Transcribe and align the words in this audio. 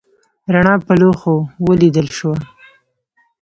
رڼا 0.53 0.75
په 0.85 0.93
لوښو 0.99 1.35
ولیدل 1.67 2.07
شوه. 2.17 2.35